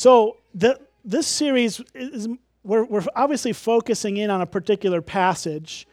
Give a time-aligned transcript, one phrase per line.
[0.00, 2.26] So the, this series is
[2.64, 5.86] we're, we're obviously focusing in on a particular passage,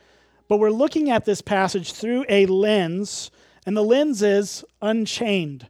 [0.47, 3.31] but we're looking at this passage through a lens,
[3.65, 5.67] and the lens is unchained.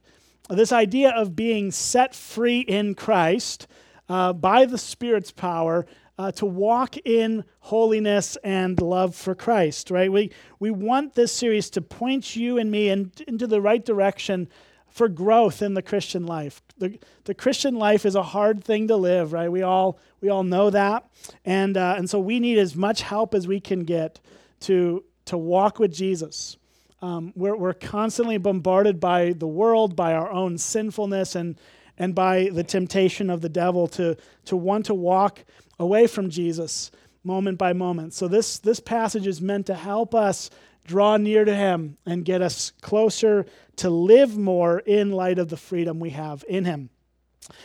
[0.48, 3.66] This idea of being set free in Christ
[4.08, 5.84] uh, by the Spirit's power
[6.16, 10.12] uh, to walk in holiness and love for Christ, right?
[10.12, 10.30] We,
[10.60, 14.48] we want this series to point you and me in, into the right direction
[14.90, 16.62] for growth in the Christian life.
[16.78, 19.50] The, the Christian life is a hard thing to live, right?
[19.50, 21.08] We all, we all know that.
[21.44, 24.20] And, uh, and so we need as much help as we can get
[24.60, 26.56] to, to walk with Jesus.
[27.00, 31.58] Um, we're, we're constantly bombarded by the world, by our own sinfulness, and,
[31.96, 35.44] and by the temptation of the devil to, to want to walk
[35.78, 36.90] away from Jesus
[37.24, 38.14] moment by moment.
[38.14, 40.50] So this, this passage is meant to help us
[40.86, 43.46] draw near to him and get us closer
[43.78, 46.90] to live more in light of the freedom we have in him.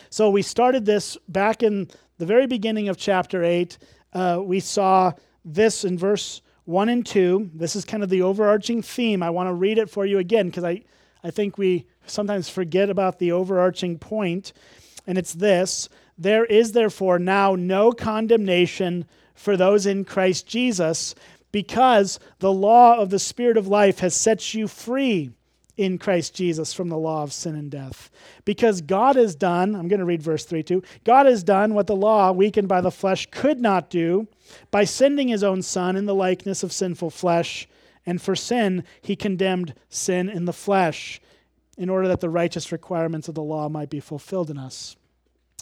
[0.09, 3.77] So we started this back in the very beginning of chapter 8.
[4.13, 7.52] Uh, we saw this in verse 1 and 2.
[7.53, 9.22] This is kind of the overarching theme.
[9.22, 10.83] I want to read it for you again because I,
[11.23, 14.53] I think we sometimes forget about the overarching point.
[15.05, 21.16] And it's this There is therefore now no condemnation for those in Christ Jesus
[21.52, 25.31] because the law of the Spirit of life has set you free
[25.76, 28.12] in Christ Jesus from the law of sin and death.
[28.46, 30.84] Because God has done, I'm going to read verse 3 too.
[31.04, 34.28] God has done what the law, weakened by the flesh, could not do
[34.72, 37.68] by sending his own Son in the likeness of sinful flesh.
[38.06, 41.22] And for sin, he condemned sin in the flesh
[41.78, 44.96] in order that the righteous requirements of the law might be fulfilled in us.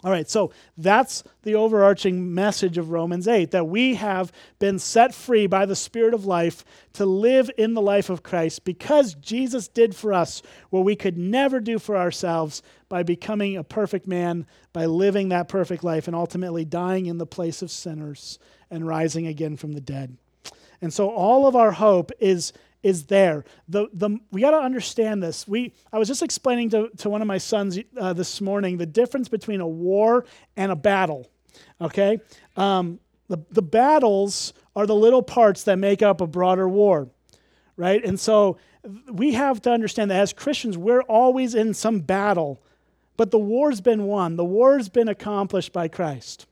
[0.03, 5.13] All right, so that's the overarching message of Romans 8 that we have been set
[5.13, 9.67] free by the Spirit of life to live in the life of Christ because Jesus
[9.67, 14.47] did for us what we could never do for ourselves by becoming a perfect man,
[14.73, 18.39] by living that perfect life, and ultimately dying in the place of sinners
[18.71, 20.17] and rising again from the dead.
[20.81, 23.43] And so all of our hope is is there.
[23.67, 25.47] The, the, we got to understand this.
[25.47, 28.85] We, I was just explaining to, to one of my sons uh, this morning the
[28.85, 30.25] difference between a war
[30.57, 31.27] and a battle.
[31.79, 32.19] Okay?
[32.57, 37.07] Um, the, the battles are the little parts that make up a broader war,
[37.77, 38.03] right?
[38.03, 38.57] And so
[39.11, 42.61] we have to understand that as Christians, we're always in some battle,
[43.17, 46.47] but the war's been won, the war's been accomplished by Christ.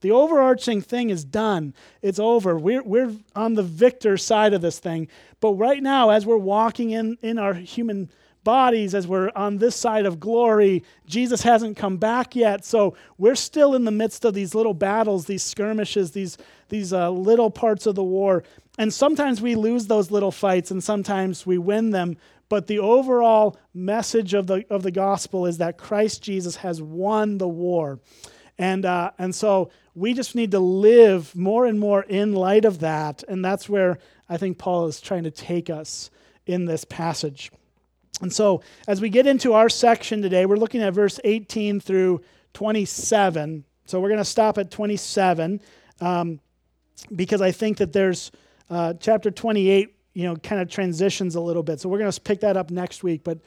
[0.00, 1.74] The overarching thing is done.
[2.00, 2.58] It's over.
[2.58, 5.08] We're, we're on the victor side of this thing.
[5.40, 8.10] But right now, as we're walking in, in our human
[8.42, 12.64] bodies, as we're on this side of glory, Jesus hasn't come back yet.
[12.64, 16.38] So we're still in the midst of these little battles, these skirmishes, these,
[16.70, 18.42] these uh, little parts of the war.
[18.78, 22.16] And sometimes we lose those little fights and sometimes we win them.
[22.48, 27.38] But the overall message of the, of the gospel is that Christ Jesus has won
[27.38, 28.00] the war.
[28.60, 32.80] And, uh, and so we just need to live more and more in light of
[32.80, 33.24] that.
[33.26, 33.98] And that's where
[34.28, 36.10] I think Paul is trying to take us
[36.44, 37.50] in this passage.
[38.20, 42.20] And so, as we get into our section today, we're looking at verse 18 through
[42.52, 43.64] 27.
[43.86, 45.58] So, we're going to stop at 27
[46.02, 46.38] um,
[47.16, 48.30] because I think that there's
[48.68, 51.80] uh, chapter 28, you know, kind of transitions a little bit.
[51.80, 53.24] So, we're going to pick that up next week.
[53.24, 53.38] But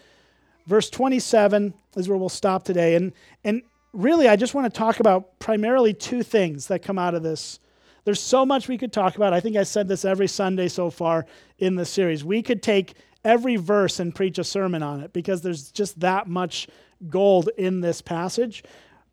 [0.66, 2.96] verse 27 is where we'll stop today.
[2.96, 3.14] And,
[3.44, 3.62] and
[3.94, 7.60] really, I just want to talk about primarily two things that come out of this.
[8.06, 9.34] There's so much we could talk about.
[9.34, 11.26] I think I said this every Sunday so far
[11.60, 12.26] in the series.
[12.26, 16.28] We could take every verse and preach a sermon on it because there's just that
[16.28, 16.68] much
[17.10, 18.64] gold in this passage.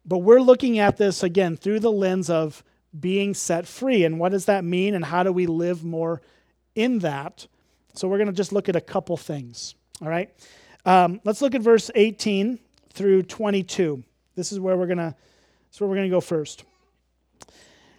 [0.05, 2.65] But we're looking at this again through the lens of
[2.99, 4.05] being set free.
[4.05, 4.95] And what does that mean?
[4.95, 6.23] And how do we live more
[6.75, 7.47] in that?
[7.95, 9.75] So we're going to just look at a couple things.
[10.03, 10.31] All right.
[10.85, 12.59] Um, let's look at verse 18
[12.93, 14.03] through 22.
[14.41, 15.15] This is where we're gonna.
[15.69, 16.65] This is where we're gonna go first.
[17.47, 17.53] It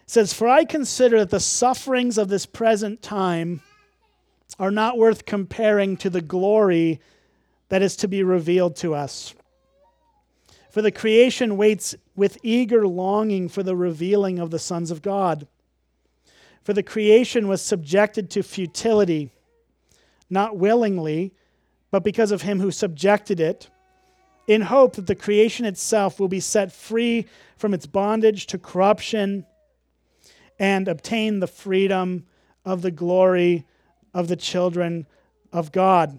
[0.06, 3.62] says, "For I consider that the sufferings of this present time
[4.58, 6.98] are not worth comparing to the glory
[7.68, 9.34] that is to be revealed to us."
[10.68, 15.46] For the creation waits with eager longing for the revealing of the sons of God.
[16.64, 19.30] For the creation was subjected to futility,
[20.28, 21.34] not willingly,
[21.92, 23.70] but because of him who subjected it
[24.46, 29.46] in hope that the creation itself will be set free from its bondage to corruption
[30.58, 32.26] and obtain the freedom
[32.64, 33.64] of the glory
[34.14, 35.06] of the children
[35.52, 36.18] of God.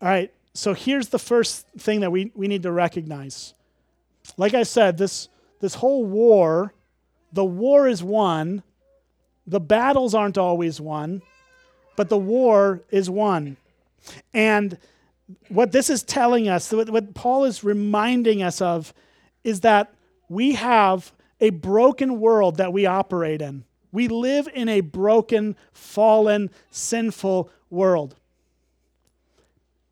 [0.00, 3.54] All right, so here's the first thing that we, we need to recognize.
[4.36, 5.28] Like I said, this,
[5.60, 6.74] this whole war,
[7.32, 8.62] the war is won,
[9.46, 11.22] the battles aren't always won,
[11.96, 13.56] but the war is won.
[14.34, 14.78] And
[15.48, 18.94] what this is telling us, what Paul is reminding us of,
[19.44, 19.92] is that
[20.28, 23.64] we have a broken world that we operate in.
[23.92, 28.16] We live in a broken, fallen, sinful world.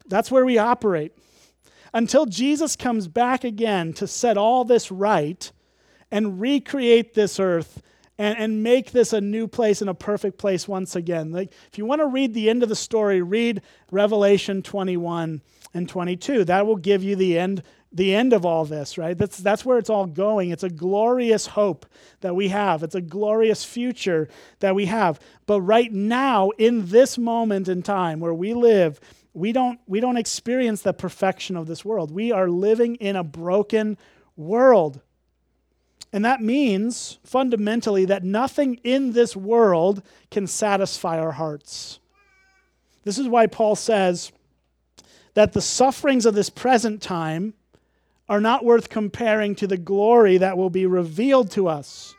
[0.06, 1.12] That's where we operate.
[1.92, 5.50] Until Jesus comes back again to set all this right
[6.10, 7.82] and recreate this earth
[8.18, 11.32] and, and make this a new place and a perfect place once again.
[11.32, 15.88] Like, if you want to read the end of the story, read Revelation 21 and
[15.88, 16.44] 22.
[16.44, 17.62] That will give you the end
[17.94, 19.16] the end of all this, right?
[19.16, 20.50] That's, that's where it's all going.
[20.50, 21.86] It's a glorious hope
[22.22, 24.28] that we have, it's a glorious future
[24.58, 25.20] that we have.
[25.46, 28.98] But right now, in this moment in time where we live,
[29.32, 32.10] we don't, we don't experience the perfection of this world.
[32.10, 33.96] We are living in a broken
[34.36, 35.00] world.
[36.14, 40.00] And that means fundamentally that nothing in this world
[40.30, 41.98] can satisfy our hearts.
[43.02, 44.30] This is why Paul says
[45.34, 47.54] that the sufferings of this present time
[48.28, 52.14] are not worth comparing to the glory that will be revealed to us.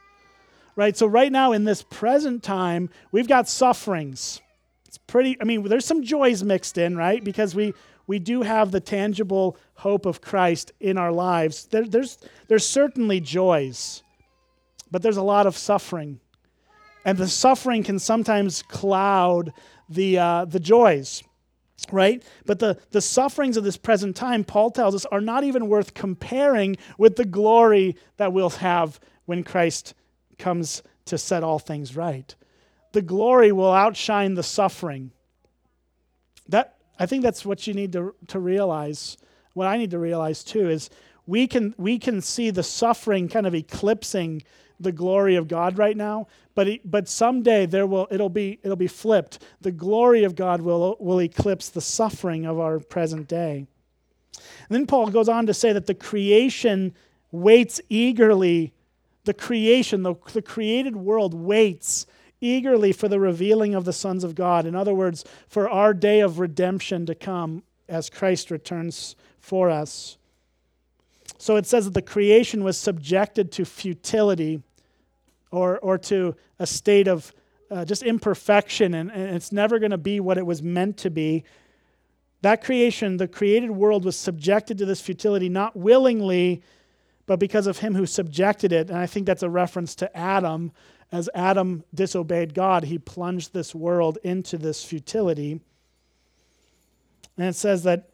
[0.76, 0.98] Right?
[0.98, 4.42] So, right now, in this present time, we've got sufferings.
[4.90, 7.24] It's pretty, I mean, there's some joys mixed in, right?
[7.24, 7.74] Because we,
[8.08, 11.66] we do have the tangible hope of Christ in our lives.
[11.66, 12.18] There, there's,
[12.48, 14.04] there's certainly joys,
[14.92, 16.20] but there's a lot of suffering.
[17.04, 19.54] And the suffering can sometimes cloud
[19.90, 21.24] the, uh, the joys
[21.92, 22.24] right?
[22.46, 25.94] But the, the sufferings of this present time, Paul tells us, are not even worth
[25.94, 29.94] comparing with the glory that we'll have when Christ
[30.38, 32.34] comes to set all things right.
[32.94, 35.12] The glory will outshine the suffering.
[36.48, 39.18] That I think that's what you need to, to realize.
[39.54, 40.90] What I need to realize too is
[41.28, 44.44] we can we can see the suffering kind of eclipsing
[44.80, 48.76] the glory of God right now, but it, but someday there will it'll be it'll
[48.76, 49.40] be flipped.
[49.62, 53.66] The glory of God will will eclipse the suffering of our present day.
[54.38, 56.94] And then Paul goes on to say that the creation
[57.32, 58.74] waits eagerly.
[59.24, 62.06] The creation, the, the created world waits
[62.46, 64.66] eagerly for the revealing of the sons of God.
[64.66, 70.18] In other words, for our day of redemption to come as Christ returns for us.
[71.38, 74.62] So it says that the creation was subjected to futility
[75.52, 77.34] or, or to a state of
[77.72, 81.10] uh, just imperfection, and, and it's never going to be what it was meant to
[81.10, 81.44] be.
[82.42, 86.62] That creation, the created world, was subjected to this futility not willingly,
[87.26, 88.90] but because of him who subjected it.
[88.90, 90.72] And I think that's a reference to Adam.
[91.16, 95.62] As Adam disobeyed God, he plunged this world into this futility.
[97.38, 98.10] And it says that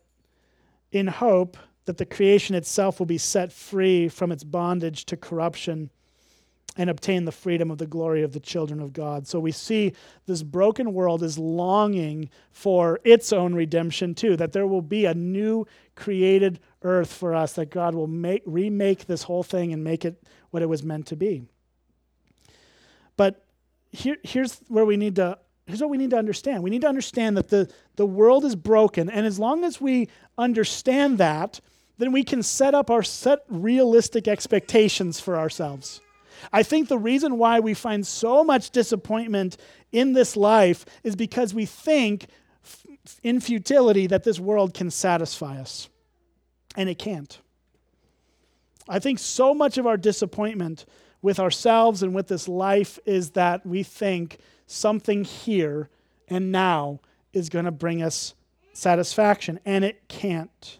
[0.92, 5.90] in hope, that the creation itself will be set free from its bondage to corruption
[6.78, 9.28] and obtain the freedom of the glory of the children of God.
[9.28, 9.94] So we see
[10.28, 15.16] this broken world is longing for its own redemption too, that there will be a
[15.16, 15.66] new
[15.96, 20.22] created earth for us, that God will make, remake this whole thing and make it
[20.52, 21.48] what it was meant to be.
[23.92, 26.64] Here, here's where we need to here's what we need to understand.
[26.64, 30.10] We need to understand that the, the world is broken, and as long as we
[30.38, 31.62] understand that,
[31.98, 36.02] then we can set up our set realistic expectations for ourselves.
[36.52, 39.58] I think the reason why we find so much disappointment
[39.92, 42.28] in this life is because we think
[43.24, 45.90] in futility that this world can satisfy us.
[46.76, 47.40] And it can't.
[48.88, 50.86] I think so much of our disappointment
[51.22, 55.90] with ourselves and with this life is that we think something here
[56.28, 57.00] and now
[57.34, 58.34] is going to bring us
[58.74, 60.80] satisfaction, and it can't.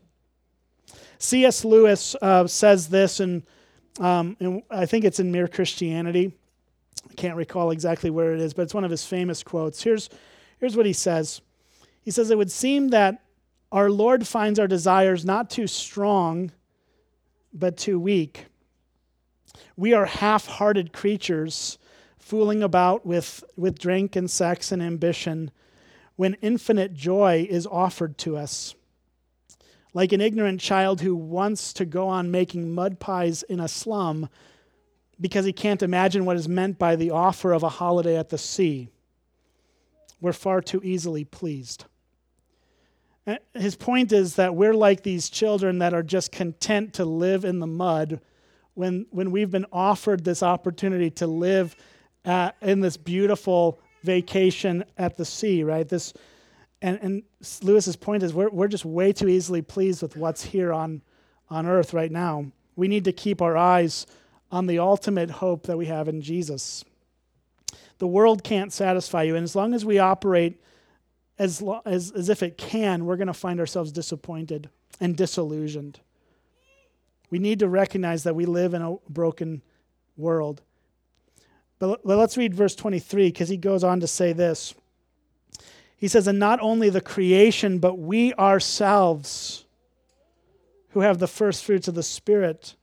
[1.20, 1.64] C.S.
[1.64, 3.44] Lewis uh, says this, and,
[4.00, 4.36] um,
[4.70, 6.34] I think it's in Mere Christianity.
[7.10, 9.84] I can't recall exactly where it is, but it's one of his famous quotes.
[9.84, 10.10] Here's,
[10.60, 11.42] here's what he says
[12.02, 13.24] He says, It would seem that
[13.72, 16.52] our Lord finds our desires not too strong,
[17.54, 18.46] but too weak.
[19.76, 21.78] We are half hearted creatures
[22.20, 25.52] fooling about with, with drink and sex and ambition
[26.16, 28.76] when infinite joy is offered to us.
[29.94, 34.30] Like an ignorant child who wants to go on making mud pies in a slum
[35.20, 38.38] because he can't imagine what is meant by the offer of a holiday at the
[38.38, 38.90] sea.
[40.20, 41.86] We're far too easily pleased.
[43.28, 47.46] Eh, his point is that we're like these children that are just content to live
[47.46, 48.22] in the mud
[48.74, 51.76] when, when we've been offered this opportunity to live
[52.26, 55.88] uh, in this beautiful vacation at the sea, right?
[55.88, 56.14] This,
[56.82, 57.24] and, and
[57.62, 61.02] Lewis's point is we're, we're just way too easily pleased with what's here on,
[61.50, 62.46] on earth right now.
[62.76, 64.08] We need to keep our eyes
[64.52, 66.84] on the ultimate hope that we have in Jesus.
[68.00, 70.62] The world can't satisfy you, and as long as we operate
[71.38, 76.00] as, lo- as, as if it can, we're going to find ourselves disappointed and disillusioned.
[77.32, 79.64] We need to recognize that we live in a broken
[80.18, 80.62] world.
[81.80, 84.76] But let's read verse 23 because he goes on to say this.
[85.96, 89.66] He says, And not only the creation, but we ourselves,
[90.90, 92.76] who have the first fruits of the Spirit,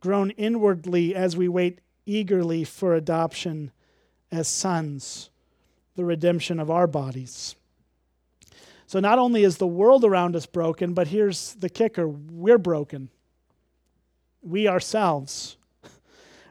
[0.00, 3.70] groan inwardly as we wait eagerly for adoption
[4.32, 5.30] as sons,
[5.96, 7.54] the redemption of our bodies.
[8.86, 13.10] So not only is the world around us broken, but here's the kicker we're broken.
[14.46, 15.56] We ourselves.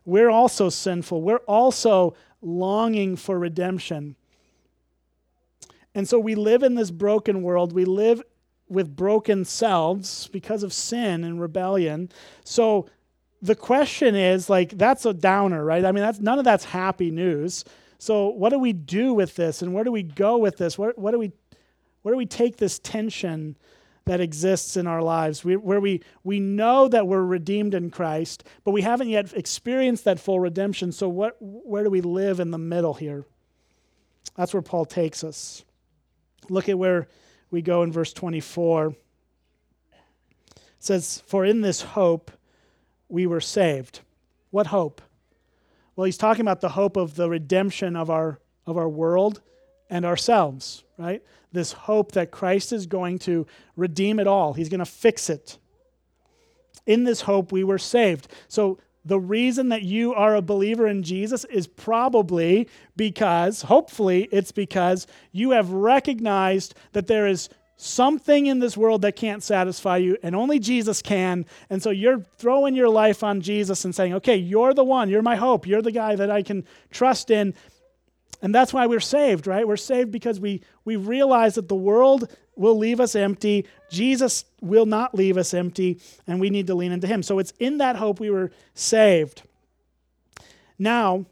[0.05, 1.21] We're also sinful.
[1.21, 4.15] We're also longing for redemption.
[5.95, 7.73] And so we live in this broken world.
[7.73, 8.21] We live
[8.67, 12.09] with broken selves because of sin and rebellion.
[12.43, 12.87] So
[13.41, 15.85] the question is like that's a downer, right?
[15.85, 17.63] I mean, that's none of that's happy news.
[17.97, 20.77] So what do we do with this and where do we go with this?
[20.77, 21.31] Where, what do we
[22.01, 23.55] where do we take this tension
[24.05, 28.43] that exists in our lives we, where we, we know that we're redeemed in Christ,
[28.63, 30.91] but we haven't yet experienced that full redemption?
[30.91, 33.25] So, what, where do we live in the middle here?
[34.35, 35.63] That's where Paul takes us.
[36.49, 37.07] Look at where
[37.49, 38.87] we go in verse 24.
[38.87, 38.95] It
[40.79, 42.31] says, For in this hope
[43.09, 44.01] we were saved.
[44.51, 45.01] What hope?
[45.95, 49.41] Well, he's talking about the hope of the redemption of our, of our world
[49.89, 51.21] and ourselves, right?
[51.51, 55.57] This hope that Christ is going to redeem it all, He's going to fix it.
[56.85, 58.27] In this hope, we were saved.
[58.47, 64.51] So, the reason that you are a believer in Jesus is probably because, hopefully, it's
[64.51, 70.17] because you have recognized that there is something in this world that can't satisfy you,
[70.23, 71.45] and only Jesus can.
[71.69, 75.21] And so you're throwing your life on Jesus and saying, okay, you're the one, you're
[75.21, 77.53] my hope, you're the guy that I can trust in.
[78.41, 79.67] And that's why we're saved, right?
[79.67, 83.65] We're saved because we, we realize that the world will leave us empty.
[83.89, 87.23] Jesus will not leave us empty, and we need to lean into him.
[87.23, 89.43] So it's in that hope we were saved.
[90.77, 91.25] Now,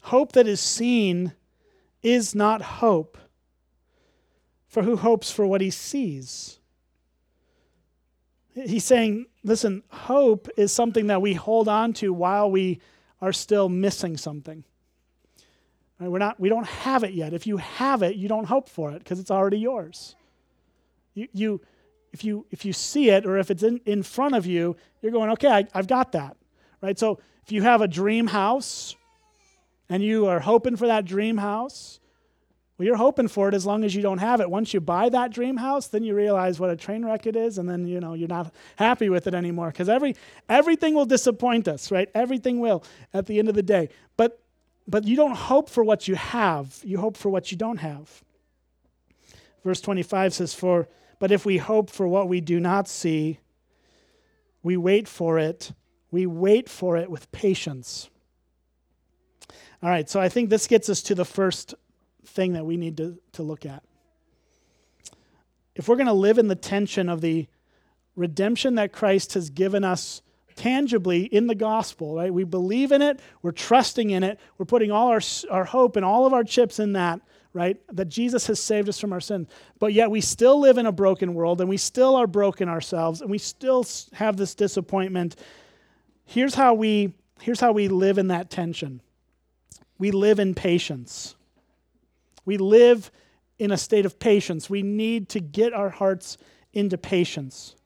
[0.00, 1.32] hope that is seen
[2.02, 3.16] is not hope.
[4.68, 6.58] For who hopes for what he sees?
[8.54, 12.80] He's saying, listen, hope is something that we hold on to while we
[13.20, 14.64] are still missing something.
[15.98, 16.10] Right?
[16.10, 17.32] We're not, we don't have it yet.
[17.32, 20.16] If you have it, you don't hope for it because it's already yours.
[21.14, 21.60] You, you,
[22.12, 25.12] if, you, if you see it or if it's in, in front of you, you're
[25.12, 26.36] going, okay, I, I've got that.
[26.80, 26.98] Right?
[26.98, 28.96] So if you have a dream house
[29.88, 32.00] and you are hoping for that dream house,
[32.76, 34.50] well, you're hoping for it as long as you don't have it.
[34.50, 37.58] Once you buy that dream house, then you realize what a train wreck it is,
[37.58, 39.68] and then you know you're not happy with it anymore.
[39.68, 40.16] Because every
[40.48, 42.08] everything will disappoint us, right?
[42.16, 42.82] Everything will
[43.12, 43.90] at the end of the day.
[44.16, 44.43] But
[44.86, 48.22] but you don't hope for what you have, you hope for what you don't have.
[49.64, 50.88] Verse 25 says, For
[51.18, 53.38] but if we hope for what we do not see,
[54.62, 55.72] we wait for it.
[56.10, 58.10] We wait for it with patience.
[59.82, 61.74] All right, so I think this gets us to the first
[62.24, 63.82] thing that we need to, to look at.
[65.74, 67.46] If we're going to live in the tension of the
[68.16, 70.22] redemption that Christ has given us
[70.56, 72.32] tangibly in the gospel, right?
[72.32, 75.20] We believe in it, we're trusting in it, we're putting all our,
[75.50, 77.20] our hope and all of our chips in that,
[77.52, 77.80] right?
[77.94, 79.46] That Jesus has saved us from our sin.
[79.78, 83.20] But yet we still live in a broken world and we still are broken ourselves
[83.20, 85.36] and we still have this disappointment.
[86.24, 89.02] Here's how we here's how we live in that tension.
[89.98, 91.36] We live in patience.
[92.44, 93.10] We live
[93.58, 94.68] in a state of patience.
[94.68, 96.38] We need to get our hearts
[96.72, 97.76] into patience.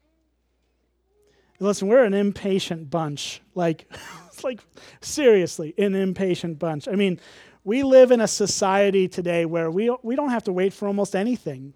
[1.59, 3.41] Listen, we're an impatient bunch.
[3.53, 3.91] Like,
[4.43, 4.61] like
[5.01, 6.87] seriously, an impatient bunch.
[6.87, 7.19] I mean,
[7.63, 11.15] we live in a society today where we, we don't have to wait for almost
[11.15, 11.73] anything.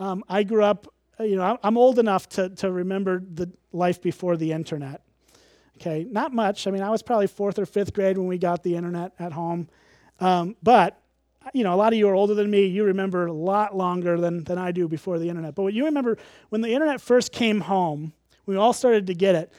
[0.00, 4.36] Um, I grew up, you know, I'm old enough to, to remember the life before
[4.36, 5.02] the internet.
[5.76, 6.66] Okay, not much.
[6.66, 9.32] I mean, I was probably fourth or fifth grade when we got the internet at
[9.32, 9.68] home.
[10.18, 11.00] Um, but,
[11.54, 12.66] you know, a lot of you are older than me.
[12.66, 15.54] You remember a lot longer than, than I do before the internet.
[15.54, 18.12] But what you remember when the internet first came home,
[18.48, 19.52] we all started to get it.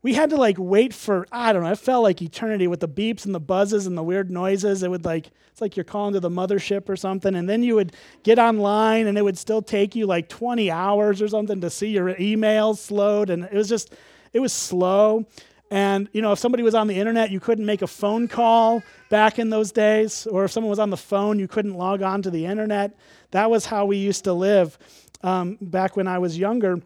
[0.00, 2.88] We had to like wait for, I don't know, it felt like eternity with the
[2.88, 4.84] beeps and the buzzes and the weird noises.
[4.84, 7.34] It would like, it's like you're calling to the mothership or something.
[7.34, 11.20] And then you would get online and it would still take you like 20 hours
[11.20, 13.28] or something to see your emails slowed.
[13.28, 13.92] And it was just,
[14.32, 15.26] it was slow.
[15.72, 18.84] And, you know, if somebody was on the internet, you couldn't make a phone call
[19.10, 20.28] back in those days.
[20.28, 22.96] Or if someone was on the phone, you couldn't log on to the internet.
[23.32, 24.78] That was how we used to live
[25.24, 26.80] um, back when I was younger.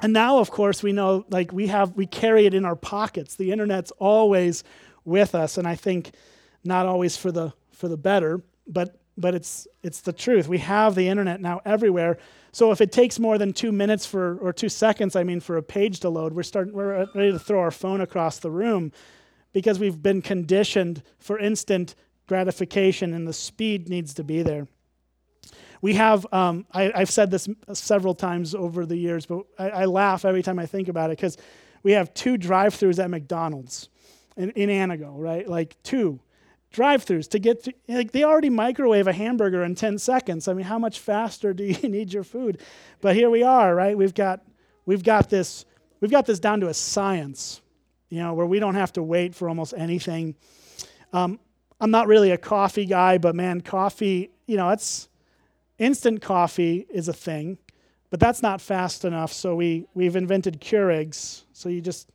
[0.00, 3.34] And now, of course, we know like we have we carry it in our pockets.
[3.34, 4.62] The internet's always
[5.04, 6.12] with us, and I think
[6.64, 10.48] not always for the for the better, but but it's it's the truth.
[10.48, 12.18] We have the internet now everywhere.
[12.52, 15.56] So if it takes more than two minutes for or two seconds, I mean, for
[15.56, 18.92] a page to load, we're starting we're ready to throw our phone across the room
[19.52, 21.94] because we've been conditioned for instant
[22.26, 24.68] gratification, and the speed needs to be there.
[25.80, 29.84] We have, um, I, have said this several times over the years, but I, I
[29.84, 31.36] laugh every time I think about it because
[31.82, 33.88] we have two drive throughs at McDonald's
[34.36, 35.48] in, in Antigo, right?
[35.48, 36.20] Like two
[36.70, 40.48] drive-throughs to get to, like they already microwave a hamburger in 10 seconds.
[40.48, 42.60] I mean how much faster do you need your food?
[43.00, 43.96] But here we are right?
[43.96, 44.42] We've got
[44.84, 45.64] we've got this
[46.00, 47.62] we've got this down to a science
[48.10, 50.34] you know where we don't have to wait for almost anything.
[51.12, 51.40] Um,
[51.80, 55.07] i'm not really a coffee guy but man coffee you know it's
[55.78, 57.58] instant coffee is a thing
[58.10, 62.10] but that's not fast enough so we we've invented keurigs so you just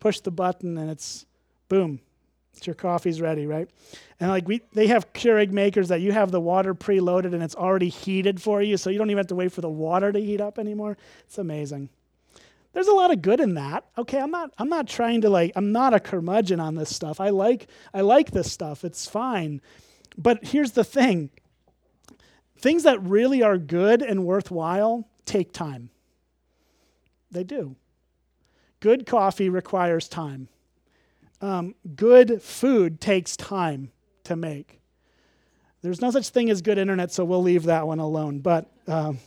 [0.00, 1.26] push the button and it's
[1.68, 2.00] boom
[2.64, 3.68] your coffee's ready, right?
[4.20, 7.56] And like we, they have Keurig makers that you have the water preloaded and it's
[7.56, 10.18] already heated for you, so you don't even have to wait for the water to
[10.18, 10.96] heat up anymore.
[11.26, 11.90] It's amazing.
[12.72, 13.84] There's a lot of good in that.
[13.98, 17.20] Okay, I'm not, I'm not trying to like, I'm not a curmudgeon on this stuff.
[17.20, 18.84] I like, I like this stuff.
[18.84, 19.60] It's fine.
[20.16, 21.30] But here's the thing:
[22.56, 25.90] things that really are good and worthwhile take time.
[27.30, 27.76] They do.
[28.80, 30.48] Good coffee requires time
[31.40, 33.90] um, good food takes time
[34.24, 34.80] to make.
[35.82, 38.40] There's no such thing as good internet, so we'll leave that one alone.
[38.40, 39.18] But, um,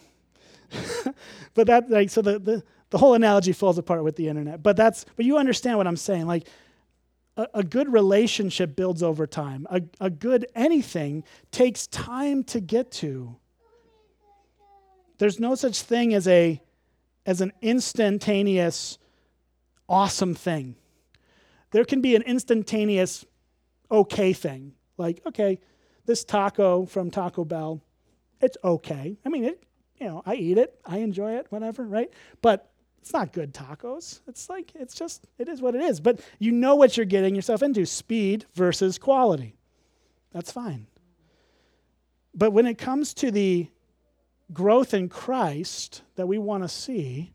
[1.54, 4.64] but that like so the, the the whole analogy falls apart with the internet.
[4.64, 6.28] But that's but you understand what I'm saying.
[6.28, 6.48] Like
[7.40, 9.68] a, a good relationship builds over time.
[9.70, 13.36] A, a good anything takes time to get to.
[15.18, 16.62] There's no such thing as a
[17.26, 18.98] as an instantaneous
[19.88, 20.76] awesome thing
[21.72, 23.26] there can be an instantaneous
[23.92, 24.74] okay thing.
[24.98, 25.60] Like, okay,
[26.06, 27.82] this taco from Taco Bell,
[28.42, 29.18] it's okay.
[29.26, 29.64] I mean, it,
[30.00, 32.12] you know, I eat it, I enjoy it, whatever, right?
[32.42, 32.69] But
[33.02, 34.20] it's not good tacos.
[34.28, 36.00] It's like, it's just, it is what it is.
[36.00, 39.56] But you know what you're getting yourself into speed versus quality.
[40.32, 40.88] That's fine.
[42.36, 43.68] But when it comes to the
[44.54, 47.32] growth in Christ that we want to see,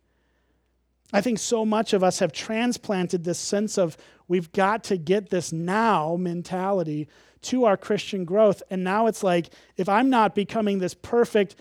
[1.13, 3.97] I think so much of us have transplanted this sense of
[4.29, 7.09] we've got to get this now mentality
[7.43, 8.63] to our Christian growth.
[8.71, 11.57] And now it's like, if I'm not becoming this perfect,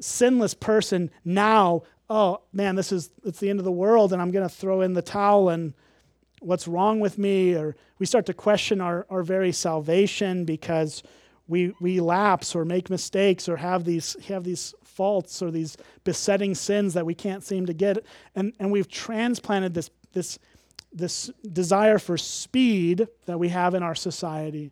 [0.00, 4.30] sinless person now, oh man, this is it's the end of the world, and I'm
[4.30, 5.74] going to throw in the towel and
[6.40, 7.54] what's wrong with me?
[7.54, 11.02] Or we start to question our, our very salvation because
[11.46, 16.54] we, we lapse or make mistakes or have these, have these faults or these besetting
[16.54, 18.04] sins that we can't seem to get.
[18.34, 20.38] And, and we've transplanted this, this
[20.92, 24.70] this desire for speed that we have in our society.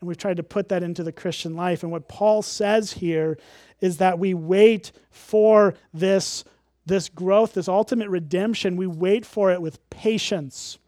[0.00, 1.82] And we've tried to put that into the Christian life.
[1.82, 3.38] And what Paul says here
[3.80, 6.44] is that we wait for this,
[6.88, 8.76] this growth, this ultimate redemption.
[8.76, 10.78] We wait for it with patience.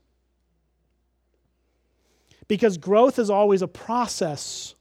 [2.49, 4.75] Because growth is always a process.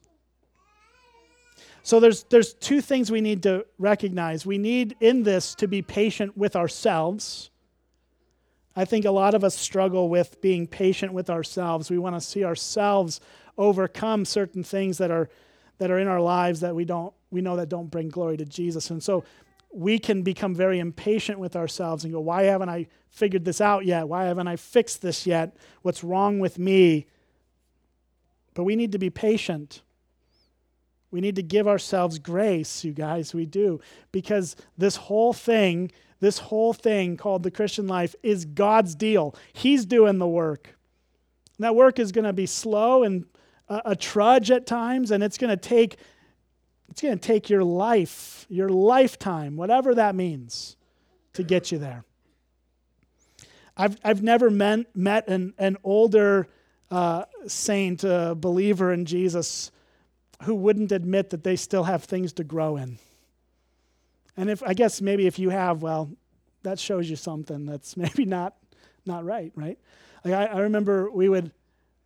[1.84, 4.46] So there's, there's two things we need to recognize.
[4.46, 7.52] We need in this to be patient with ourselves
[8.80, 11.90] I think a lot of us struggle with being patient with ourselves.
[11.90, 13.20] We want to see ourselves
[13.58, 15.30] overcome certain things that are
[15.80, 18.46] that are in our lives that we don't we know that don't bring glory to
[18.46, 18.90] Jesus.
[18.90, 19.26] And so
[19.72, 23.86] we can become very impatient with ourselves and go, why haven't I figured this out
[23.86, 24.08] yet?
[24.08, 25.56] Why haven't I fixed this yet?
[25.84, 27.06] What's wrong with me?
[28.56, 29.84] But we need to be patient.
[31.12, 33.80] We need to give ourselves grace, you guys, we do.
[34.12, 39.36] Because this whole thing this whole thing called the Christian life is God's deal.
[39.54, 40.76] He's doing the work.
[41.58, 43.26] And that work is going to be slow and
[43.68, 45.98] a, a trudge at times, and it's going to take
[46.90, 50.76] it's going to take your life, your lifetime, whatever that means,
[51.34, 52.04] to get you there.
[53.78, 56.48] I've, I've never met, met an, an older
[56.92, 59.72] uh, saint, a believer in Jesus,
[60.44, 62.98] who wouldn't admit that they still have things to grow in.
[64.36, 66.10] And if I guess maybe if you have, well,
[66.64, 68.56] that shows you something that's maybe not
[69.06, 69.78] not right, right?
[70.24, 71.52] Like I, I remember we would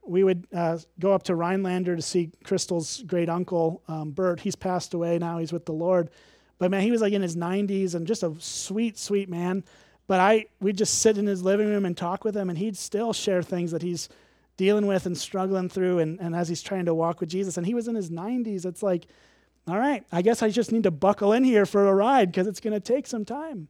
[0.06, 4.40] we would uh, go up to Rhinelander to see Crystal's great uncle um, Bert.
[4.40, 6.10] He's passed away now; he's with the Lord.
[6.58, 9.64] But man, he was like in his 90s and just a sweet, sweet man.
[10.08, 12.78] But I we'd just sit in his living room and talk with him, and he'd
[12.78, 14.10] still share things that he's
[14.56, 17.58] dealing with and struggling through, and, and as he's trying to walk with Jesus.
[17.58, 18.66] And he was in his 90s.
[18.66, 19.08] It's like
[19.68, 22.48] all right, I guess I just need to buckle in here for a ride because
[22.48, 23.70] it's going to take some time.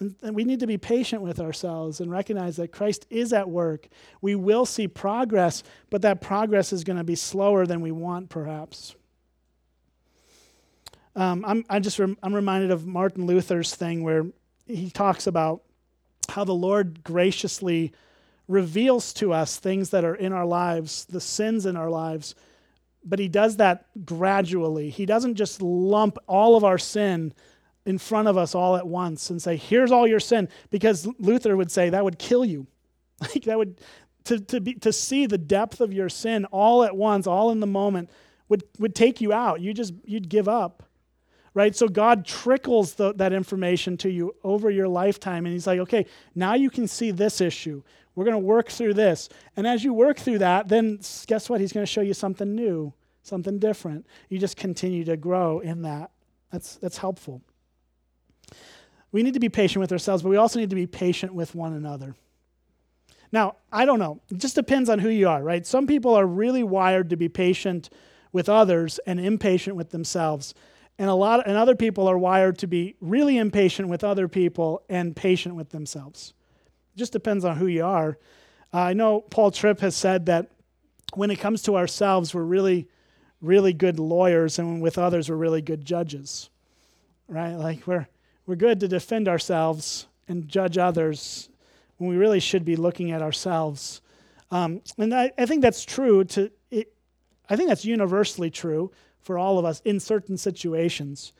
[0.00, 3.88] And we need to be patient with ourselves and recognize that Christ is at work.
[4.20, 8.28] We will see progress, but that progress is going to be slower than we want,
[8.28, 8.94] perhaps.
[11.16, 14.26] Um, I'm, I just rem- I'm reminded of Martin Luther's thing where
[14.66, 15.62] he talks about
[16.28, 17.92] how the Lord graciously
[18.48, 22.34] reveals to us things that are in our lives, the sins in our lives,
[23.04, 24.90] but he does that gradually.
[24.90, 27.32] He doesn't just lump all of our sin
[27.86, 31.56] in front of us all at once and say, "Here's all your sin," because Luther
[31.56, 32.66] would say that would kill you.
[33.20, 33.80] Like that would
[34.24, 37.60] to to be to see the depth of your sin all at once, all in
[37.60, 38.10] the moment,
[38.48, 39.60] would would take you out.
[39.60, 40.82] You just you'd give up
[41.54, 41.74] right?
[41.74, 46.06] So God trickles the, that information to you over your lifetime, and He's like, okay,
[46.34, 47.82] now you can see this issue.
[48.14, 49.28] We're going to work through this.
[49.56, 51.60] And as you work through that, then guess what?
[51.60, 52.92] He's going to show you something new,
[53.22, 54.06] something different.
[54.28, 56.10] You just continue to grow in that.
[56.52, 57.42] That's, that's helpful.
[59.14, 61.54] We need to be patient with ourselves, but we also need to be patient with
[61.54, 62.16] one another.
[63.30, 64.20] Now, I don't know.
[64.28, 65.64] It just depends on who you are, right?
[65.64, 67.90] Some people are really wired to be patient
[68.32, 70.52] with others and impatient with themselves
[70.98, 74.82] and a lot and other people are wired to be really impatient with other people
[74.88, 76.34] and patient with themselves
[76.94, 78.18] it just depends on who you are
[78.72, 80.50] uh, i know paul tripp has said that
[81.14, 82.88] when it comes to ourselves we're really
[83.40, 86.50] really good lawyers and with others we're really good judges
[87.28, 88.06] right like we're
[88.46, 91.48] we're good to defend ourselves and judge others
[91.96, 94.00] when we really should be looking at ourselves
[94.50, 96.92] um, and I, I think that's true to it,
[97.48, 98.90] i think that's universally true
[99.24, 101.32] for all of us in certain situations.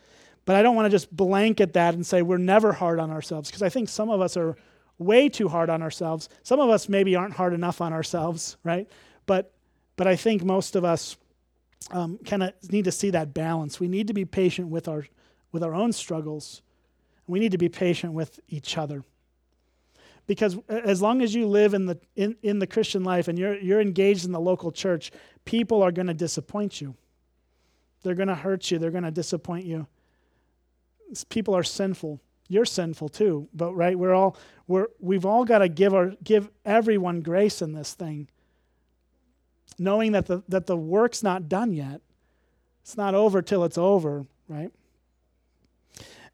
[0.47, 3.51] But I don't want to just blanket that and say we're never hard on ourselves
[3.51, 4.57] because I think some of us are
[4.99, 6.29] way too hard on ourselves.
[6.43, 8.91] Some of us maybe aren't hard enough on ourselves, right?
[9.27, 9.53] But
[9.97, 11.17] but I think most of us
[11.93, 13.79] um, kind of need to see that balance.
[13.79, 15.07] We need to be patient with our
[15.53, 16.63] with our own struggles.
[17.27, 19.03] We need to be patient with each other.
[20.27, 23.59] Because as long as you live in the in, in the Christian life and you're
[23.59, 25.11] you're engaged in the local church,
[25.45, 26.95] people are going to disappoint you.
[28.03, 28.79] They're going to hurt you.
[28.79, 29.87] They're going to disappoint you.
[31.29, 32.21] People are sinful.
[32.49, 36.51] You're sinful too, but right, we're all we're we've all got to give our give
[36.65, 38.29] everyone grace in this thing.
[39.79, 42.01] Knowing that the that the work's not done yet.
[42.83, 44.71] It's not over till it's over, right?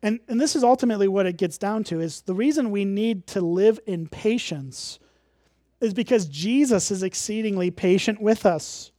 [0.02, 3.26] And and this is ultimately what it gets down to is the reason we need
[3.28, 4.98] to live in patience
[5.80, 8.92] is because Jesus is exceedingly patient with us.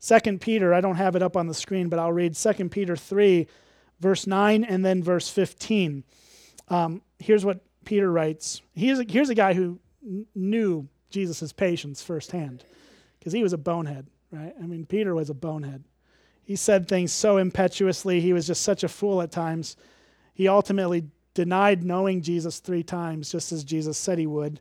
[0.00, 2.96] 2 Peter, I don't have it up on the screen, but I'll read 2 Peter
[2.96, 3.46] 3,
[4.00, 6.02] verse 9, and then verse 15.
[6.68, 8.62] Um, here's what Peter writes.
[8.74, 9.78] Here's a, here's a guy who
[10.34, 12.64] knew Jesus' patience firsthand
[13.18, 14.54] because he was a bonehead, right?
[14.60, 15.84] I mean, Peter was a bonehead.
[16.52, 19.74] He said things so impetuously, he was just such a fool at times.
[20.34, 24.60] He ultimately denied knowing Jesus three times, just as Jesus said he would.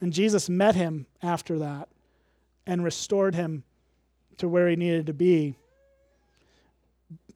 [0.00, 1.90] And Jesus met him after that
[2.66, 3.62] and restored him
[4.38, 5.56] to where he needed to be.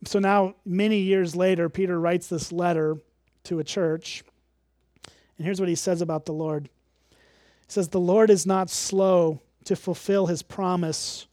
[0.06, 2.96] So now, many years later, Peter writes this letter
[3.44, 4.24] to a church.
[5.36, 6.70] And here's what he says about the Lord
[7.10, 7.18] He
[7.68, 11.26] says, The Lord is not slow to fulfill his promise,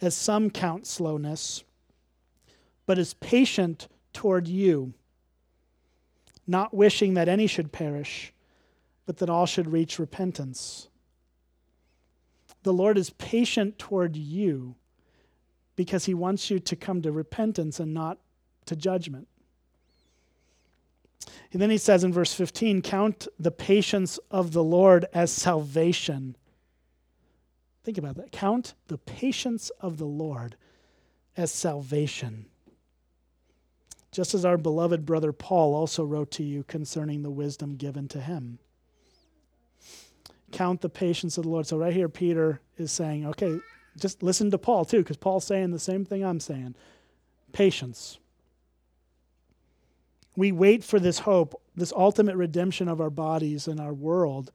[0.00, 1.64] as some count slowness,
[2.86, 4.94] but is patient toward you,
[6.46, 8.32] not wishing that any should perish,
[9.06, 10.88] but that all should reach repentance.
[12.62, 14.74] The Lord is patient toward you
[15.76, 18.18] because he wants you to come to repentance and not
[18.66, 19.28] to judgment.
[21.52, 26.36] And then he says in verse 15, Count the patience of the Lord as salvation.
[27.84, 28.32] Think about that.
[28.32, 30.56] Count the patience of the Lord
[31.36, 32.46] as salvation.
[34.10, 38.20] Just as our beloved brother Paul also wrote to you concerning the wisdom given to
[38.20, 38.58] him.
[40.50, 41.66] Count the patience of the Lord.
[41.66, 43.58] So, right here, Peter is saying, okay,
[43.98, 46.76] just listen to Paul too, because Paul's saying the same thing I'm saying.
[47.52, 48.18] Patience.
[50.36, 54.52] We wait for this hope, this ultimate redemption of our bodies and our world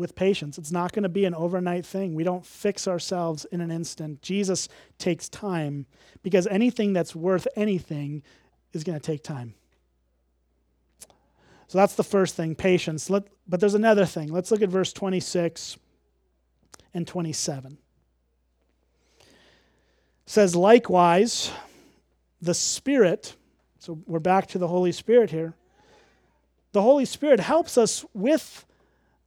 [0.00, 0.58] with patience.
[0.58, 2.14] It's not going to be an overnight thing.
[2.14, 4.22] We don't fix ourselves in an instant.
[4.22, 5.86] Jesus takes time
[6.22, 8.22] because anything that's worth anything
[8.72, 9.54] is going to take time.
[11.68, 13.08] So that's the first thing, patience.
[13.08, 14.32] Let, but there's another thing.
[14.32, 15.76] Let's look at verse 26
[16.94, 17.78] and 27
[20.30, 21.50] says, likewise,
[22.40, 23.34] the Spirit,
[23.80, 25.54] so we're back to the Holy Spirit here.
[26.70, 28.64] The Holy Spirit helps us with,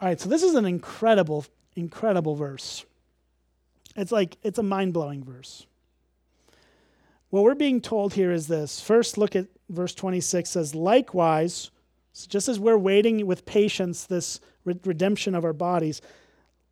[0.00, 2.84] All right, so this is an incredible, incredible verse.
[3.96, 5.66] It's like, it's a mind blowing verse.
[7.30, 8.80] What we're being told here is this.
[8.80, 11.70] First, look at verse 26 says, Likewise,
[12.12, 16.02] so just as we're waiting with patience this redemption of our bodies,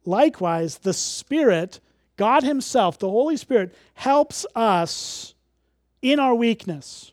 [0.05, 1.81] likewise, the Spirit,
[2.17, 5.35] God Himself, the Holy Spirit, helps us
[6.03, 7.13] in our weakness.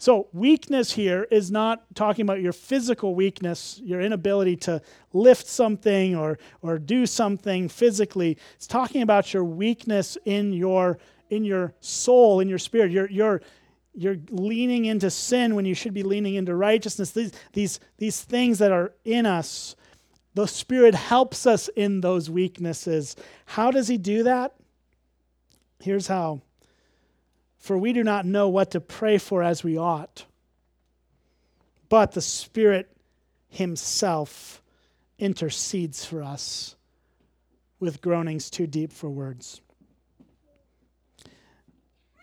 [0.00, 4.80] So, weakness here is not talking about your physical weakness, your inability to
[5.12, 8.38] lift something or, or do something physically.
[8.54, 10.98] It's talking about your weakness in your,
[11.30, 12.92] in your soul, in your spirit.
[12.92, 13.42] You're, you're,
[13.92, 17.10] you're leaning into sin when you should be leaning into righteousness.
[17.10, 19.74] These, these, these things that are in us,
[20.34, 23.16] the Spirit helps us in those weaknesses.
[23.46, 24.54] How does He do that?
[25.80, 26.42] Here's how
[27.58, 30.24] for we do not know what to pray for as we ought.
[31.88, 32.96] But the Spirit
[33.48, 34.62] Himself
[35.18, 36.76] intercedes for us
[37.80, 39.60] with groanings too deep for words.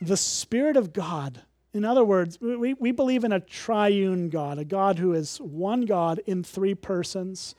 [0.01, 1.41] The Spirit of God,
[1.73, 5.81] in other words, we, we believe in a triune God, a God who is one
[5.81, 7.55] God in three persons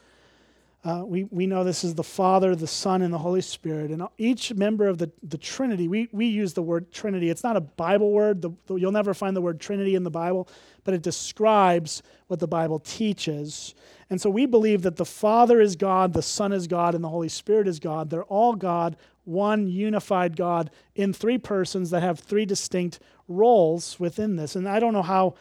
[0.86, 3.90] uh, we, we know this is the Father, the Son, and the Holy Spirit.
[3.90, 7.28] And each member of the, the Trinity, we, we use the word Trinity.
[7.28, 8.40] It's not a Bible word.
[8.40, 10.48] The, the, you'll never find the word Trinity in the Bible,
[10.84, 13.74] but it describes what the Bible teaches.
[14.10, 17.08] And so we believe that the Father is God, the Son is God, and the
[17.08, 18.08] Holy Spirit is God.
[18.08, 24.36] They're all God, one unified God in three persons that have three distinct roles within
[24.36, 24.54] this.
[24.54, 25.34] And I don't know how,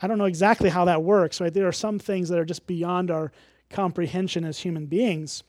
[0.00, 1.52] I don't know exactly how that works, right?
[1.52, 3.32] There are some things that are just beyond our
[3.70, 5.42] comprehension as human beings.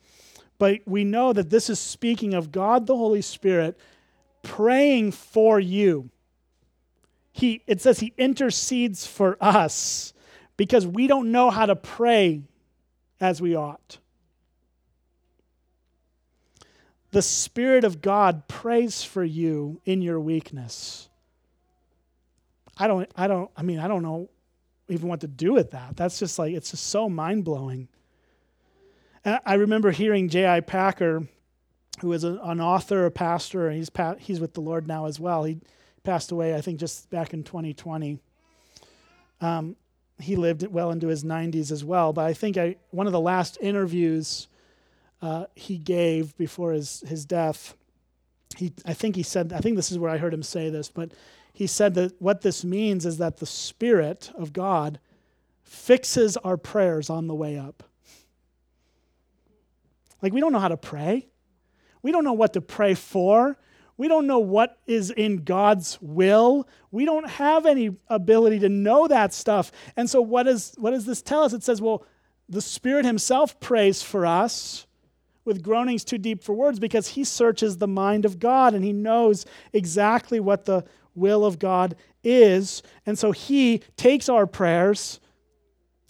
[0.59, 3.77] But we know that this is speaking of God the Holy Spirit
[4.43, 6.09] praying for you.
[7.31, 10.13] He, it says he intercedes for us
[10.55, 12.41] because we don't know how to pray
[13.19, 13.99] as we ought.
[17.11, 21.09] The Spirit of God prays for you in your weakness.
[22.77, 24.29] I don't, I don't, I mean, I don't know
[24.89, 25.95] even what to do with that.
[25.95, 27.87] That's just like, it's just so mind blowing.
[29.25, 30.61] I remember hearing J.I.
[30.61, 31.27] Packer,
[31.99, 35.05] who is a, an author, a pastor, and he's, pa- he's with the Lord now
[35.05, 35.43] as well.
[35.43, 35.59] He
[36.03, 38.19] passed away, I think, just back in 2020.
[39.41, 39.75] Um,
[40.19, 42.13] he lived well into his 90s as well.
[42.13, 44.47] But I think I, one of the last interviews
[45.21, 47.75] uh, he gave before his, his death,
[48.55, 50.89] he, I think he said, I think this is where I heard him say this,
[50.89, 51.11] but
[51.53, 54.99] he said that what this means is that the Spirit of God
[55.63, 57.83] fixes our prayers on the way up.
[60.21, 61.27] Like, we don't know how to pray.
[62.01, 63.57] We don't know what to pray for.
[63.97, 66.67] We don't know what is in God's will.
[66.91, 69.71] We don't have any ability to know that stuff.
[69.95, 71.53] And so, what, is, what does this tell us?
[71.53, 72.05] It says, well,
[72.47, 74.85] the Spirit Himself prays for us
[75.45, 78.93] with groanings too deep for words because He searches the mind of God and He
[78.93, 82.83] knows exactly what the will of God is.
[83.07, 85.19] And so, He takes our prayers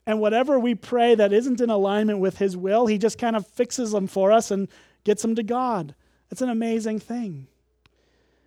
[0.08, 3.46] and whatever we pray that isn't in alignment with His will, He just kind of
[3.46, 4.70] fixes them for us and
[5.04, 5.94] gets them to God.
[6.32, 7.48] It's an amazing thing.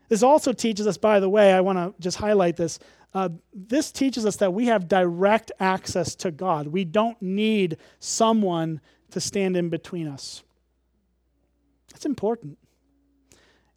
[0.08, 2.78] This also teaches us, by the way, I want to just highlight this.
[3.12, 6.66] Uh, this teaches us that we have direct access to God.
[6.68, 10.42] We don't need someone to stand in between us.
[11.92, 12.56] That's important.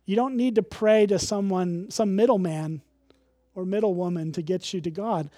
[0.06, 2.82] You don't need to pray to someone, some middleman
[3.56, 5.30] or middlewoman to get you to God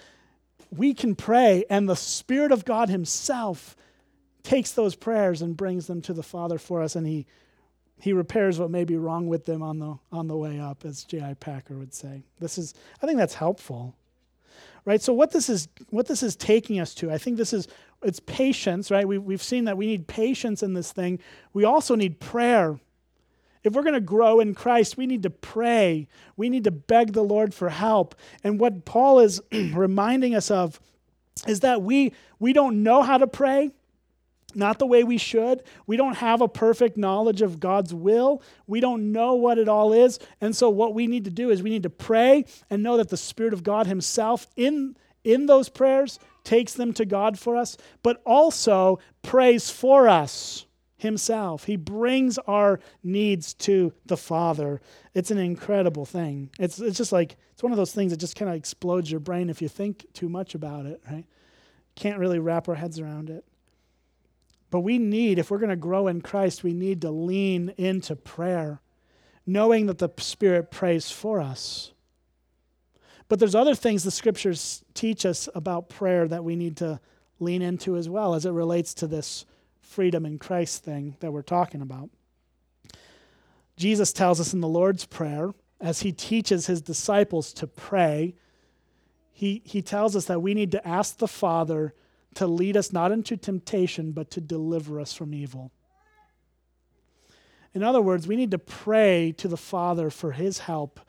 [0.77, 3.75] we can pray, and the Spirit of God Himself
[4.43, 7.25] takes those prayers and brings them to the Father for us, and He
[7.99, 11.03] he repairs what may be wrong with them on the on the way up, as
[11.03, 11.35] J.I.
[11.35, 12.23] Packer would say.
[12.39, 13.95] This is I think that's helpful.
[14.83, 15.01] Right?
[15.01, 17.67] So what this is what this is taking us to, I think this is
[18.03, 19.07] it's patience, right?
[19.07, 21.19] We, we've seen that we need patience in this thing.
[21.53, 22.79] We also need prayer.
[23.65, 26.07] If we're going to grow in Christ, we need to pray.
[26.37, 28.13] We need to beg the Lord for help.
[28.43, 30.79] And what Paul is reminding us of
[31.47, 33.71] is that we, we don't know how to pray,
[34.53, 35.63] not the way we should.
[35.87, 38.43] We don't have a perfect knowledge of God's will.
[38.67, 40.19] We don't know what it all is.
[40.41, 43.09] And so, what we need to do is we need to pray and know that
[43.09, 47.77] the Spirit of God Himself in, in those prayers takes them to God for us,
[48.03, 50.64] but also prays for us
[50.97, 51.65] himself.
[51.65, 54.81] He brings our needs to the Father.
[55.13, 56.49] It's an incredible thing.
[56.59, 59.19] It's, it's just like, it's one of those things that just kind of explodes your
[59.19, 61.25] brain if you think too much about it, right?
[61.95, 63.45] Can't really wrap our heads around it.
[64.71, 68.15] But we need, if we're going to grow in Christ, we need to lean into
[68.15, 68.81] prayer,
[69.45, 71.91] knowing that the Spirit prays for us.
[73.27, 76.99] But there's other things the scriptures teach us about prayer that we need to
[77.39, 79.45] lean into as well as it relates to this
[79.85, 82.09] freedom in Christ thing that we're talking about.
[83.77, 88.35] Jesus tells us in the Lord's Prayer, as he teaches his disciples to pray,
[89.31, 91.93] he, he tells us that we need to ask the Father
[92.35, 95.71] to lead us not into temptation, but to deliver us from evil.
[97.73, 100.99] In other words, we need to pray to the Father for his help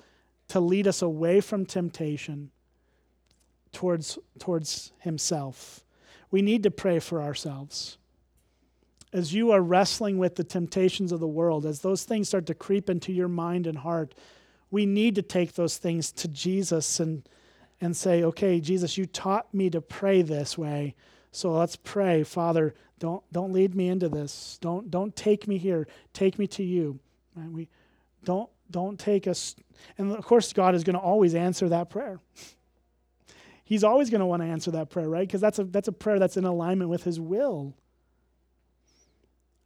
[0.48, 2.50] to lead us away from temptation
[3.72, 5.84] towards, towards himself.
[6.30, 7.98] We need to pray for ourselves.
[9.12, 12.54] As you are wrestling with the temptations of the world, as those things start to
[12.54, 14.14] creep into your mind and heart,
[14.70, 17.28] we need to take those things to Jesus and,
[17.80, 20.94] and say, okay, Jesus, you taught me to pray this way.
[21.30, 24.58] So let's pray, Father, don't, don't lead me into this.
[24.60, 25.86] Don't, don't take me here.
[26.12, 26.98] Take me to you.
[27.34, 27.50] Right?
[27.50, 27.68] We
[28.24, 29.54] don't, don't take us.
[29.98, 32.20] And of course, God is going to always answer that prayer.
[33.64, 35.26] He's always going to want to answer that prayer, right?
[35.26, 37.74] Because that's a, that's a prayer that's in alignment with His will.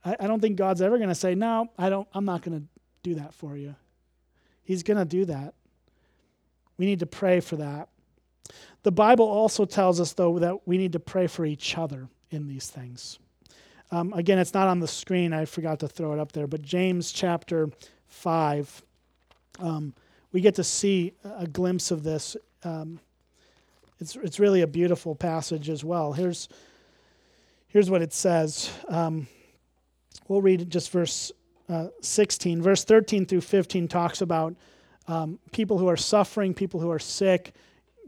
[0.04, 2.60] I, I don't think God's ever going to say, no, I don't, I'm not going
[2.60, 2.66] to
[3.02, 3.74] do that for you.
[4.62, 5.54] He's going to do that.
[6.78, 7.88] We need to pray for that.
[8.82, 12.48] The Bible also tells us, though, that we need to pray for each other in
[12.48, 13.18] these things.
[13.90, 15.32] Um, again, it's not on the screen.
[15.32, 16.46] I forgot to throw it up there.
[16.46, 17.68] But James chapter
[18.08, 18.82] 5,
[19.58, 19.92] um,
[20.32, 22.36] we get to see a glimpse of this.
[22.62, 23.00] Um,
[23.98, 26.12] it's, it's really a beautiful passage as well.
[26.12, 26.48] Here's,
[27.68, 28.70] here's what it says.
[30.30, 31.32] We'll read just verse
[31.68, 32.62] uh, 16.
[32.62, 34.54] Verse 13 through 15 talks about
[35.08, 37.52] um, people who are suffering, people who are sick.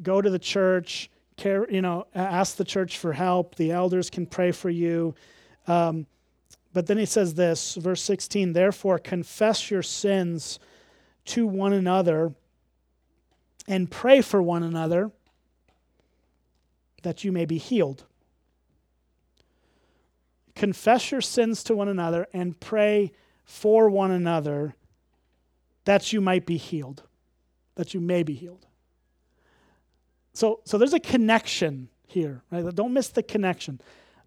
[0.04, 3.56] Go to the church, care, you know, ask the church for help.
[3.56, 5.16] The elders can pray for you.
[5.66, 6.06] Um,
[6.72, 10.60] but then he says this, verse 16, therefore confess your sins
[11.24, 12.32] to one another
[13.66, 15.10] and pray for one another
[17.02, 18.04] that you may be healed.
[20.54, 23.12] Confess your sins to one another and pray
[23.44, 24.74] for one another
[25.84, 27.02] that you might be healed,
[27.74, 28.66] that you may be healed.
[30.32, 32.74] So, so there's a connection here, right?
[32.74, 33.80] Don't miss the connection.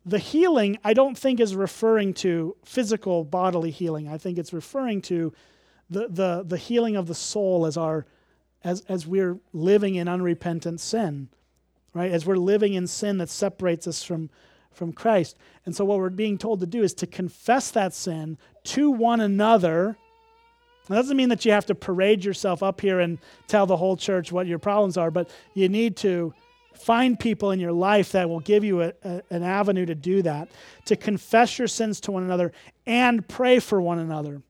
[0.05, 4.07] The healing, I don't think, is referring to physical bodily healing.
[4.07, 5.33] I think it's referring to
[5.89, 8.05] the, the, the healing of the soul as, our,
[8.63, 11.29] as, as we're living in unrepentant sin,
[11.93, 12.11] right?
[12.11, 14.29] As we're living in sin that separates us from,
[14.75, 15.37] from Christ.
[15.65, 19.19] And so, what we're being told to do is to confess that sin to one
[19.19, 19.97] another.
[20.87, 23.97] That doesn't mean that you have to parade yourself up here and tell the whole
[23.97, 26.33] church what your problems are, but you need to
[26.75, 30.21] find people in your life that will give you a, a, an avenue to do
[30.21, 30.49] that,
[30.85, 32.51] to confess your sins to one another
[32.85, 34.41] and pray for one another.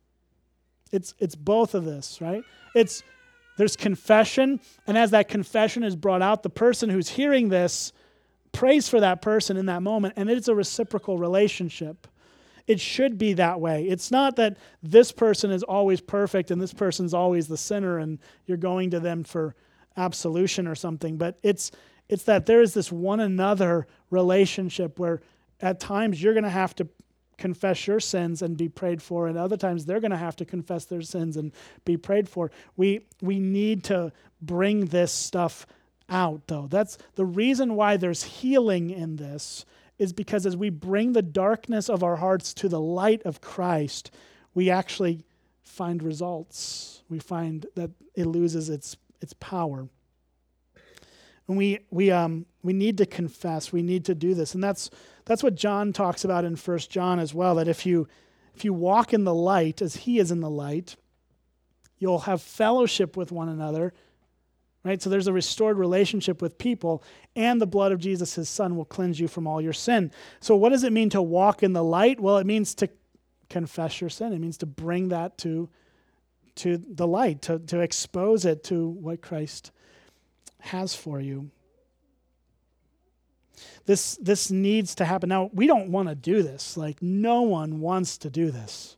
[0.91, 2.43] It's, it's both of this, right?
[2.73, 3.03] It's
[3.57, 7.93] there's confession, and as that confession is brought out, the person who's hearing this
[8.55, 12.07] prays for that person in that moment, and it's a reciprocal relationship.
[12.67, 13.85] It should be that way.
[13.87, 18.17] It's not that this person is always perfect and this person's always the sinner and
[18.47, 19.55] you're going to them for
[19.97, 21.71] absolution or something, but it's
[22.07, 25.21] it's that there is this one another relationship where
[25.61, 26.87] at times you're going to have to
[27.37, 30.45] confess your sins and be prayed for and other times they're going to have to
[30.45, 31.51] confess their sins and
[31.83, 35.67] be prayed for we we need to bring this stuff
[36.09, 36.67] out though.
[36.69, 39.65] That's the reason why there's healing in this
[39.97, 44.11] is because as we bring the darkness of our hearts to the light of Christ
[44.55, 45.23] we actually
[45.61, 47.03] find results.
[47.09, 49.87] We find that it loses its its power.
[51.47, 53.71] And we we um we need to confess.
[53.71, 54.55] We need to do this.
[54.55, 54.89] And that's
[55.25, 58.07] that's what John talks about in First John as well, that if you
[58.55, 60.95] if you walk in the light as he is in the light,
[61.99, 63.93] you'll have fellowship with one another.
[64.85, 65.01] Right?
[65.01, 67.03] So there's a restored relationship with people,
[67.35, 70.11] and the blood of Jesus, his son, will cleanse you from all your sin.
[70.39, 72.19] So, what does it mean to walk in the light?
[72.19, 72.89] Well, it means to
[73.49, 74.31] confess your sin.
[74.31, 75.69] It means to bring that to,
[76.57, 79.71] to the light, to, to expose it to what Christ
[80.59, 81.49] has for you.
[83.87, 85.29] This, this needs to happen.
[85.29, 86.77] Now, we don't want to do this.
[86.77, 88.97] Like, no one wants to do this.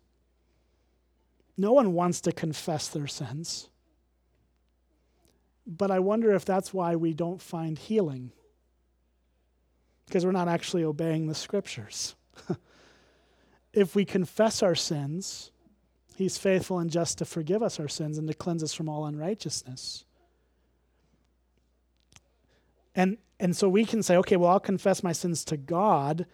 [1.57, 3.69] No one wants to confess their sins.
[5.67, 8.31] But I wonder if that's why we don't find healing.
[10.05, 12.15] Because we're not actually obeying the scriptures.
[13.73, 15.51] if we confess our sins,
[16.15, 19.05] He's faithful and just to forgive us our sins and to cleanse us from all
[19.05, 20.03] unrighteousness.
[22.95, 26.25] And, and so we can say, okay, well, I'll confess my sins to God,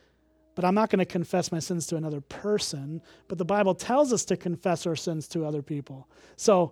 [0.55, 3.01] but I'm not going to confess my sins to another person.
[3.27, 6.07] But the Bible tells us to confess our sins to other people.
[6.38, 6.71] So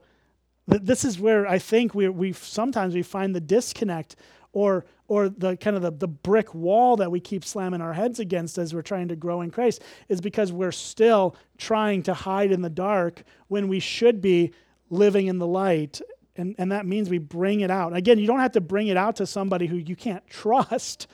[0.67, 4.15] This is where I think we we sometimes we find the disconnect
[4.53, 8.19] or or the kind of the, the brick wall that we keep slamming our heads
[8.19, 12.51] against as we're trying to grow in Christ is because we're still trying to hide
[12.51, 14.51] in the dark when we should be
[14.89, 15.99] living in the light.
[16.37, 17.93] And, and that means we bring it out.
[17.93, 21.07] Again, you don't have to bring it out to somebody who you can't trust,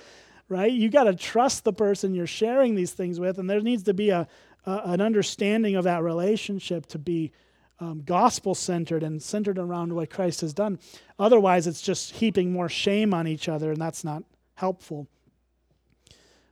[0.48, 0.72] right?
[0.72, 3.96] You got to trust the person you're sharing these things with, and there needs to
[3.96, 4.28] be a,
[4.68, 7.32] a an understanding of that relationship to be
[7.80, 10.80] um, gospel centered and centered around what Christ has done.
[11.20, 14.24] Otherwise, it's just heaping more shame on each other, and that's not
[14.56, 15.08] helpful.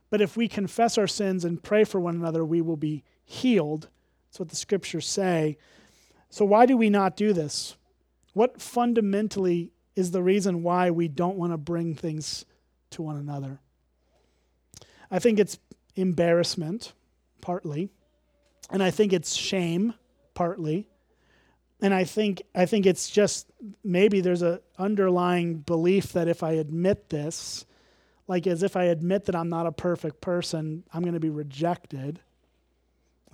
[0.08, 3.88] But if we confess our sins and pray for one another, we will be healed.
[4.28, 5.58] That's what the scriptures say.
[6.30, 7.76] So, why do we not do this?
[8.32, 12.44] What fundamentally is the reason why we don't want to bring things
[12.90, 13.60] to one another?
[15.10, 15.58] I think it's
[15.96, 16.92] embarrassment,
[17.40, 17.88] partly,
[18.70, 19.94] and I think it's shame,
[20.34, 20.88] partly
[21.80, 23.46] and I think I think it's just
[23.84, 27.66] maybe there's a underlying belief that if I admit this,
[28.28, 31.30] like as if I admit that I'm not a perfect person, I'm going to be
[31.30, 32.20] rejected.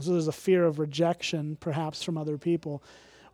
[0.00, 2.82] So there's a fear of rejection, perhaps from other people.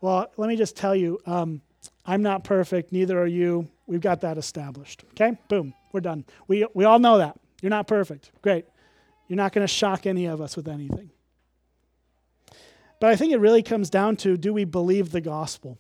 [0.01, 1.63] Well, let me just tell you, um,
[2.05, 2.93] I'm not perfect.
[2.93, 3.69] Neither are you.
[3.87, 5.05] We've got that established.
[5.13, 6.25] Okay, boom, we're done.
[6.47, 8.31] We we all know that you're not perfect.
[8.43, 8.67] Great.
[9.29, 11.11] You're not going to shock any of us with anything.
[13.01, 15.79] But I think it really comes down to do we believe the gospel?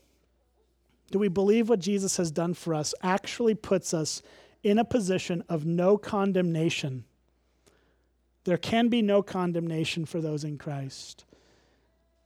[1.10, 4.22] Do we believe what Jesus has done for us actually puts us
[4.62, 7.04] in a position of no condemnation?
[8.44, 11.24] There can be no condemnation for those in Christ.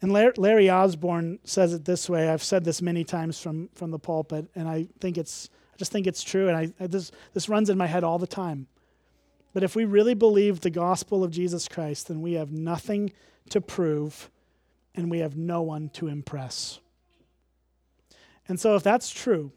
[0.01, 2.28] And Larry Osborne says it this way.
[2.28, 5.93] I've said this many times from, from the pulpit, and I think it's I just
[5.93, 8.66] think it's true, and I, I this this runs in my head all the time.
[9.55, 13.12] But if we really believe the gospel of Jesus Christ, then we have nothing
[13.51, 14.28] to prove
[14.95, 16.80] and we have no one to impress.
[18.49, 19.53] And so, if that's true,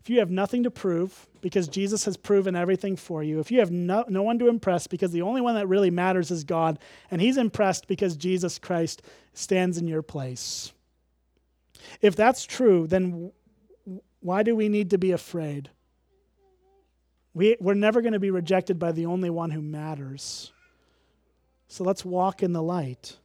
[0.00, 3.60] if you have nothing to prove because Jesus has proven everything for you, if you
[3.60, 6.78] have no, no one to impress because the only one that really matters is God,
[7.10, 9.02] and He's impressed because Jesus Christ
[9.34, 10.72] stands in your place,
[12.00, 13.32] if that's true, then
[14.20, 15.70] why do we need to be afraid?
[17.32, 20.52] We, we're never going to be rejected by the only one who matters.
[21.68, 23.16] So let's walk in the light.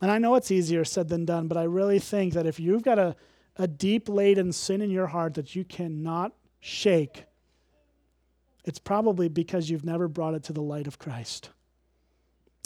[0.00, 2.82] And I know it's easier said than done, but I really think that if you've
[2.82, 3.16] got a,
[3.56, 7.24] a deep laden sin in your heart that you cannot shake,
[8.64, 11.50] it's probably because you've never brought it to the light of Christ.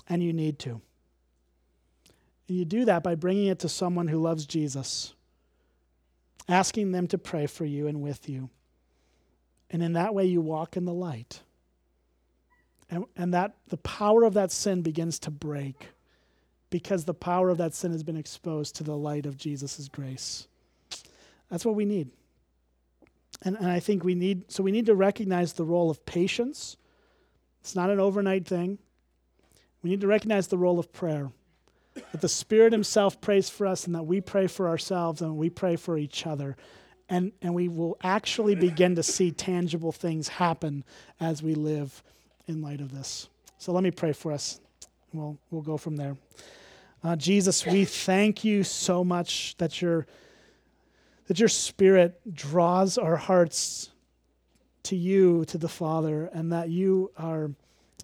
[0.08, 0.80] And you need to.
[2.48, 5.14] And you do that by bringing it to someone who loves Jesus,
[6.48, 8.50] asking them to pray for you and with you.
[9.70, 11.40] And in that way, you walk in the light.
[12.90, 15.88] And, and that the power of that sin begins to break
[16.74, 20.48] because the power of that sin has been exposed to the light of Jesus' grace.
[21.48, 22.10] That's what we need.
[23.42, 26.76] And, and I think we need, so we need to recognize the role of patience.
[27.60, 28.80] It's not an overnight thing.
[29.84, 31.30] We need to recognize the role of prayer.
[32.10, 35.50] That the Spirit Himself prays for us and that we pray for ourselves and we
[35.50, 36.56] pray for each other.
[37.08, 40.82] And, and we will actually begin to see tangible things happen
[41.20, 42.02] as we live
[42.48, 43.28] in light of this.
[43.58, 44.60] So let me pray for us.
[45.12, 46.16] We'll, we'll go from there.
[47.04, 50.06] Uh, Jesus, we thank you so much that your,
[51.26, 53.90] that your Spirit draws our hearts
[54.84, 57.50] to you, to the Father, and that you are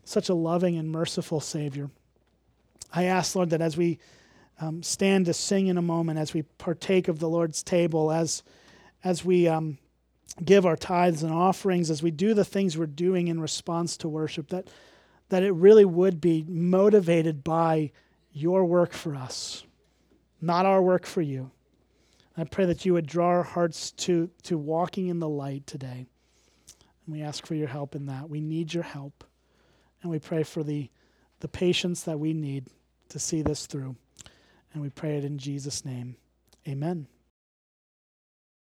[0.05, 1.89] such a loving and merciful Savior.
[2.93, 3.99] I ask, Lord, that as we
[4.61, 8.43] um, stand to sing in a moment, as we partake of the Lord's table, as,
[9.03, 9.79] as we um,
[10.45, 14.11] give our tithes and offerings, as we do the things we're doing in response to
[14.11, 14.69] worship, that,
[15.31, 17.93] that it really would be motivated by
[18.33, 19.65] your work for us,
[20.41, 21.51] not our work for you.
[22.37, 26.07] I pray that you would draw our hearts to, to walking in the light today.
[27.05, 28.31] And we ask for your help in that.
[28.31, 29.25] We need your help.
[30.03, 30.89] And we pray for the,
[31.41, 32.69] the patience that we need
[33.11, 33.97] to see this through.
[34.73, 36.17] And we pray it in Jesus' name.
[36.67, 37.07] Amen.